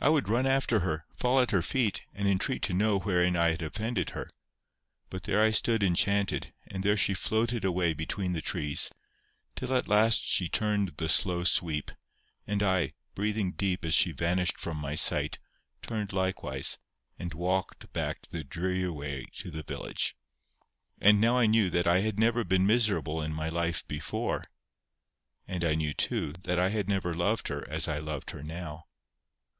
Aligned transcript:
I 0.00 0.10
would 0.10 0.28
run 0.28 0.46
after 0.46 0.78
her, 0.80 1.04
fall 1.16 1.40
at 1.40 1.50
her 1.50 1.60
feet, 1.60 2.02
and 2.14 2.28
intreat 2.28 2.62
to 2.62 2.72
know 2.72 3.00
wherein 3.00 3.34
I 3.36 3.50
had 3.50 3.62
offended 3.62 4.10
her. 4.10 4.30
But 5.10 5.24
there 5.24 5.42
I 5.42 5.50
stood 5.50 5.82
enchanted, 5.82 6.52
and 6.68 6.84
there 6.84 6.96
she 6.96 7.14
floated 7.14 7.64
away 7.64 7.94
between 7.94 8.32
the 8.32 8.40
trees; 8.40 8.92
till 9.56 9.74
at 9.74 9.88
length 9.88 10.18
she 10.22 10.48
turned 10.48 10.98
the 10.98 11.08
slow 11.08 11.42
sweep, 11.42 11.90
and 12.46 12.62
I, 12.62 12.92
breathing 13.16 13.50
deep 13.50 13.84
as 13.84 13.92
she 13.92 14.12
vanished 14.12 14.56
from 14.56 14.76
my 14.76 14.94
sight, 14.94 15.40
turned 15.82 16.12
likewise, 16.12 16.78
and 17.18 17.34
walked 17.34 17.92
back 17.92 18.28
the 18.28 18.44
dreary 18.44 18.88
way 18.88 19.26
to 19.38 19.50
the 19.50 19.64
village. 19.64 20.14
And 21.00 21.20
now 21.20 21.36
I 21.38 21.46
knew 21.46 21.70
that 21.70 21.88
I 21.88 21.98
had 22.02 22.20
never 22.20 22.44
been 22.44 22.68
miserable 22.68 23.20
in 23.20 23.34
my 23.34 23.48
life 23.48 23.84
before. 23.88 24.44
And 25.48 25.64
I 25.64 25.74
knew, 25.74 25.92
too, 25.92 26.34
that 26.44 26.60
I 26.60 26.68
had 26.68 26.88
never 26.88 27.14
loved 27.14 27.48
her 27.48 27.68
as 27.68 27.88
I 27.88 27.98
loved 27.98 28.30
her 28.30 28.44
now. 28.44 28.84